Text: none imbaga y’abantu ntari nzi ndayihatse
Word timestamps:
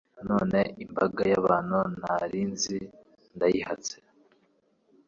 none 0.27 0.59
imbaga 0.83 1.21
y’abantu 1.31 1.79
ntari 1.99 2.39
nzi 2.51 2.77
ndayihatse 3.35 3.95